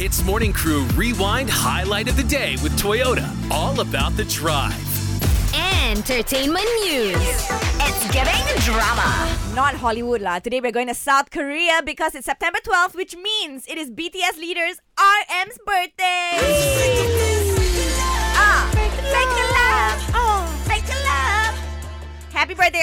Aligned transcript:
HITZ 0.00 0.24
Morning 0.24 0.50
Crew 0.50 0.84
Rewind 0.94 1.50
Highlight 1.50 2.08
of 2.08 2.16
the 2.16 2.22
Day 2.22 2.52
with 2.62 2.72
Toyota. 2.80 3.28
All 3.50 3.80
about 3.80 4.16
the 4.16 4.24
drive. 4.24 4.72
Entertainment 5.90 6.64
news. 6.84 7.20
It's 7.20 8.10
giving 8.10 8.40
drama. 8.64 9.36
Not 9.54 9.74
Hollywood 9.74 10.22
lah. 10.22 10.38
Today 10.38 10.62
we're 10.62 10.72
going 10.72 10.86
to 10.86 10.94
South 10.94 11.30
Korea 11.30 11.82
because 11.84 12.14
it's 12.14 12.24
September 12.24 12.60
12th, 12.64 12.94
which 12.94 13.14
means 13.14 13.66
it 13.68 13.76
is 13.76 13.90
BTS 13.90 14.38
leaders 14.38 14.80
RM's 14.96 15.58
birthday. 15.66 17.09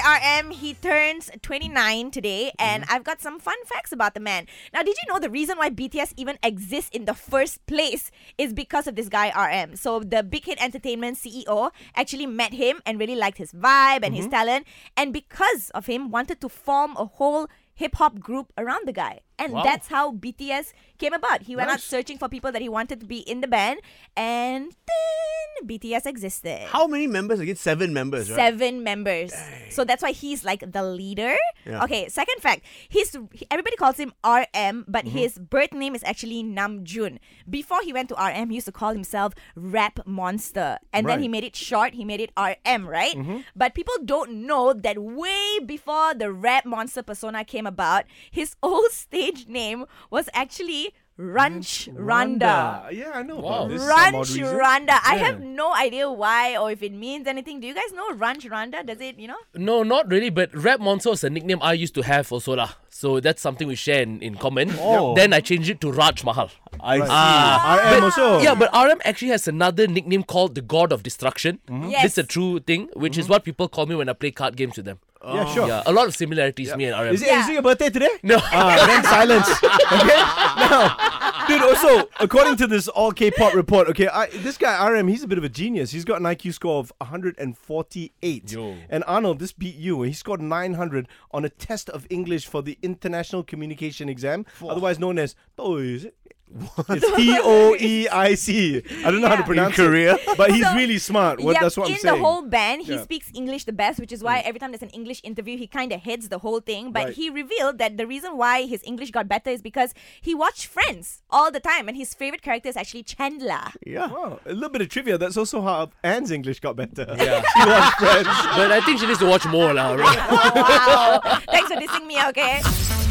RM. 0.08 0.52
He 0.52 0.74
turns 0.74 1.30
29 1.42 2.12
today, 2.12 2.52
and 2.58 2.84
mm-hmm. 2.84 2.96
I've 2.96 3.04
got 3.04 3.20
some 3.20 3.40
fun 3.40 3.58
facts 3.66 3.92
about 3.92 4.14
the 4.14 4.22
man. 4.22 4.48
Now, 4.73 4.82
did 4.82 4.96
you 4.96 5.12
know 5.12 5.20
the 5.20 5.30
reason 5.30 5.58
why 5.58 5.70
BTS 5.70 6.14
even 6.16 6.38
exists 6.44 6.90
in 6.94 7.04
the 7.04 7.14
first 7.14 7.66
place 7.66 8.09
is 8.38 8.54
because 8.54 8.88
of 8.88 8.95
this 8.95 9.09
guy, 9.09 9.36
RM? 9.36 9.76
So, 9.76 10.00
the 10.00 10.23
Big 10.23 10.45
Hit 10.45 10.64
Entertainment 10.64 11.17
CEO 11.17 11.72
actually 11.94 12.26
met 12.26 12.54
him 12.54 12.80
and 12.86 13.00
really 13.00 13.16
liked 13.16 13.38
his 13.38 13.52
vibe 13.52 14.04
and 14.04 14.16
his 14.16 14.26
mm-hmm. 14.26 14.36
talent, 14.36 14.67
and 14.95 15.12
because 15.12 15.72
of 15.72 15.88
him, 15.88 16.09
wanted 16.09 16.39
to 16.39 16.48
form 16.48 16.95
a 16.95 17.05
whole 17.05 17.50
hip 17.77 17.95
hop 18.02 18.20
group 18.20 18.52
around 18.58 18.88
the 18.90 18.94
guy. 18.94 19.22
And 19.40 19.54
Wow. 19.54 19.62
that's 19.62 19.88
how 19.94 20.12
BTS 20.17 20.73
came 20.98 21.13
about. 21.13 21.44
He 21.45 21.54
went 21.55 21.70
out 21.70 21.80
searching 21.80 22.17
for 22.17 22.26
people 22.27 22.52
that 22.52 22.62
he 22.66 22.67
wanted 22.67 23.00
to 23.02 23.05
be 23.05 23.20
in 23.22 23.41
the 23.45 23.48
band, 23.48 23.81
and 24.17 24.73
then 24.90 25.67
BTS 25.70 26.08
existed. 26.09 26.66
How 26.73 26.88
many 26.88 27.05
members 27.05 27.40
again? 27.40 27.55
Seven 27.55 27.94
members, 27.94 28.31
right? 28.31 28.36
Seven 28.36 28.81
members. 28.84 29.31
So 29.70 29.84
that's 29.86 30.02
why 30.02 30.12
he's 30.12 30.41
like 30.44 30.66
the 30.72 30.81
leader. 30.81 31.36
Yeah. 31.70 31.84
Okay, 31.84 32.09
second 32.09 32.41
fact. 32.41 32.66
He's 32.90 33.16
everybody 33.52 33.76
calls 33.78 33.98
him 33.98 34.12
RM, 34.25 34.86
but 34.88 35.05
Mm-hmm. 35.05 35.17
his 35.22 35.38
birth 35.38 35.72
name 35.72 35.94
is 35.94 36.02
actually 36.03 36.41
Namjoon. 36.44 37.20
Before 37.48 37.81
he 37.86 37.94
went 37.94 38.09
to 38.09 38.16
RM, 38.17 38.50
he 38.50 38.55
used 38.55 38.66
to 38.66 38.72
call 38.73 38.94
himself 38.94 39.34
Rap 39.55 40.00
Monster. 40.08 40.80
And 40.92 41.08
then 41.08 41.22
he 41.22 41.28
made 41.28 41.44
it 41.44 41.55
short, 41.55 41.94
he 41.94 42.03
made 42.03 42.22
it 42.22 42.31
RM, 42.36 42.89
right? 42.89 43.14
Mm-hmm. 43.16 43.38
But 43.55 43.75
people 43.75 43.94
don't 44.03 44.48
know 44.50 44.73
that 44.73 44.98
way 44.98 45.59
before 45.64 46.16
the 46.16 46.31
Rap 46.33 46.66
Monster 46.66 47.03
persona 47.03 47.45
came 47.45 47.67
about, 47.68 48.06
his 48.32 48.56
old 48.64 48.92
stage 48.92 49.48
name 49.48 49.86
was 50.10 50.30
actually 50.34 50.94
Runch 51.20 51.90
Randa. 51.96 52.88
Yeah, 52.92 53.12
I 53.16 53.23
know. 53.23 53.38
Wow. 53.38 53.66
about 53.66 53.70
this. 53.70 53.82
Some 53.82 53.92
odd 53.92 54.14
Runch. 54.14 54.58
Randa. 54.58 55.00
I 55.04 55.16
Yeah. 55.16 55.23
have 55.26 55.40
no 55.42 55.73
idea 55.73 56.12
why 56.12 56.56
or 56.58 56.70
if 56.72 56.84
it 56.84 56.94
means 56.94 57.26
anything. 57.26 57.60
Do 57.60 57.66
you 57.66 57.73
guys 57.73 57.92
know 57.92 58.12
Runch 58.14 58.50
Randa? 58.50 58.84
Does 58.84 59.02
it, 59.02 59.18
you 59.18 59.28
know? 59.28 59.38
No, 59.56 59.82
not 59.82 60.08
really, 60.12 60.30
but 60.30 60.54
Rap 60.54 60.80
Monster 60.80 61.10
is 61.12 61.23
a 61.23 61.30
nickname 61.32 61.58
I 61.62 61.73
used 61.73 61.95
to 61.95 62.04
have 62.04 62.32
also 62.32 62.56
lah. 62.56 62.70
So 62.90 63.20
that's 63.20 63.42
something 63.42 63.68
we 63.68 63.73
share 63.76 64.02
in, 64.02 64.22
in 64.22 64.36
common. 64.36 64.72
Oh. 64.80 65.16
Then 65.16 65.34
I 65.34 65.40
changed 65.40 65.70
it 65.70 65.82
to 65.82 65.92
Raj 65.92 66.23
Mahal. 66.23 66.50
I 66.80 66.98
see. 67.00 67.06
Ah. 67.10 67.94
RM 67.98 68.04
also. 68.04 68.40
Yeah, 68.40 68.54
but 68.54 68.70
RM 68.73 69.02
actually 69.04 69.30
has 69.30 69.48
another 69.48 69.88
nickname 69.88 70.23
called 70.23 70.54
the 70.56 70.62
God 70.62 70.92
of 70.92 71.02
Destruction. 71.02 71.60
Yes. 71.70 72.04
This 72.04 72.12
is 72.14 72.18
a 72.20 72.23
true 72.28 72.60
thing, 72.60 72.90
which 72.94 73.18
is 73.18 73.28
what 73.28 73.44
people 73.44 73.68
call 73.68 73.86
me 73.88 73.95
when 73.95 74.08
I 74.10 74.14
play 74.14 74.30
card 74.32 74.56
games 74.56 74.78
with 74.78 74.86
them. 74.86 75.00
Yeah, 75.26 75.46
sure. 75.54 75.68
Yeah, 75.68 75.84
a 75.86 75.92
lot 75.92 76.08
of 76.08 76.16
similarities, 76.16 76.73
me 76.76 76.86
and 76.86 77.00
RM. 77.08 77.14
Is 77.14 77.22
it, 77.22 77.28
Yeah. 77.28 77.42
is 77.44 77.50
it 77.50 77.54
your 77.54 77.62
birthday 77.62 77.90
today? 77.90 78.10
No. 78.23 78.38
Ah, 78.42 78.86
then 78.88 79.04
silence. 79.04 79.50
Okay. 79.98 80.22
Now, 80.70 81.48
dude. 81.48 81.62
Also, 81.62 82.10
according 82.20 82.56
to 82.58 82.68
this 82.68 82.88
allkpop 82.90 83.54
report, 83.54 83.88
okay, 83.90 84.08
I, 84.08 84.28
this 84.28 84.58
guy 84.58 84.88
RM, 84.90 85.08
he's 85.08 85.23
a 85.23 85.28
bit 85.28 85.38
of 85.38 85.44
a 85.44 85.50
genius. 85.50 85.92
He's 85.92 86.06
got 86.06 86.20
an 86.20 86.23
IQ 86.26 86.54
score 86.54 86.80
of 86.80 86.92
148. 87.00 88.52
Yo. 88.52 88.76
And 88.90 89.04
Arnold, 89.08 89.40
this 89.40 89.52
beat 89.54 89.76
you. 89.76 90.02
He 90.04 90.14
scored 90.14 90.42
900 90.42 91.08
on 91.32 91.45
a 91.45 91.50
test 91.50 91.90
of 91.90 92.06
English 92.10 92.45
for 92.45 92.62
the 92.62 92.78
International 92.82 93.44
Communication 93.44 94.10
Exam, 94.10 94.45
otherwise 94.68 95.00
known 95.00 95.18
as 95.20 95.36
TOEIC. 95.58 96.12
Is? 96.48 96.70
It's 96.90 97.16
T 97.16 97.38
O 97.44 97.76
E 97.80 98.08
I 98.08 98.36
C. 98.36 98.81
I 99.03 99.12
don't 99.12 99.22
know 99.22 99.28
how 99.28 99.36
to 99.36 99.42
Yeah. 99.42 99.45
pronounce 99.45 99.76
Korea, 99.76 100.17
but 100.38 100.52
he's 100.52 100.64
So, 100.66 100.76
really 100.76 100.98
smart. 100.98 101.39
What, 101.42 101.54
yeah, 101.54 101.62
that's 101.62 101.76
what 101.78 101.88
I'm 101.88 101.94
in 101.94 102.00
saying. 102.00 102.16
the 102.16 102.22
whole 102.23 102.42
band, 102.44 102.84
he 102.84 102.94
Yeah. 102.94 103.00
Mm. 103.00 103.04
speaks 103.04 103.28
English 103.36 103.66
the 103.66 103.73
best, 103.73 104.00
which 104.00 104.12
is 104.12 104.23
why 104.23 104.39
every 104.39 104.60
time 104.60 104.71
there's 104.71 104.82
an 104.82 104.89
English 104.95 105.20
interview, 105.23 105.58
he 105.58 105.67
kind 105.67 105.92
of 105.92 106.02
heads 106.02 106.30
the 106.30 106.39
whole 106.39 106.60
thing. 106.61 106.92
But 106.92 107.05
Right. 107.05 107.14
he 107.14 107.30
revealed 107.30 107.77
that 107.80 107.98
the 107.98 108.08
reason 108.08 108.38
why 108.38 108.66
his 108.66 108.82
English 108.86 109.11
got 109.11 109.27
better 109.27 109.49
is 109.49 109.61
because 109.61 109.94
he 110.21 110.33
watched 110.33 110.66
Friends 110.67 111.21
all 111.30 111.52
the 111.52 111.60
time, 111.60 111.88
and 111.89 111.98
his 111.98 112.14
favorite 112.14 112.42
character 112.42 112.70
is 112.70 112.77
actually 112.77 113.04
Chandler. 113.04 113.66
yeah, 113.86 114.08
Wow, 114.08 114.39
a 114.45 114.54
little 114.54 114.70
bit 114.70 114.82
of 114.82 114.89
trivia. 114.89 115.17
That's 115.17 115.38
also 115.38 115.61
how 115.61 115.92
Anne's 116.04 116.32
English 116.32 116.60
got 116.61 116.76
better. 116.77 117.05
Yeah. 117.17 117.44
she 117.54 117.70
watched 117.70 117.98
Friends. 118.00 118.27
but 118.55 118.71
I 118.71 118.80
think 118.86 119.00
she 119.00 119.05
needs 119.08 119.20
to 119.20 119.27
watch 119.27 119.45
more 119.48 119.73
lah. 119.73 119.94
Right? 119.94 120.17
wow! 120.32 121.20
Thanks 121.52 121.67
for 121.71 121.77
dissing 121.80 122.05
me, 122.08 122.17
okay? 122.32 122.61